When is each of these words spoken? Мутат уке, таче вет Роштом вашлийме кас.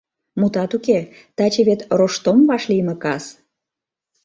Мутат 0.39 0.71
уке, 0.77 0.99
таче 1.37 1.61
вет 1.67 1.81
Роштом 1.97 2.37
вашлийме 2.49 2.95
кас. 3.03 3.25